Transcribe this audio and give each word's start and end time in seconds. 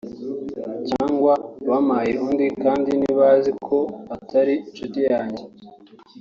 (cyangwa) 0.89 1.33
bampaye 1.69 2.11
undi 2.25 2.45
kandi 2.63 2.89
ntibazi 2.99 3.49
ko 3.67 3.77
atari 4.15 4.53
inshuti 4.69 4.99
yanjye 5.09 5.43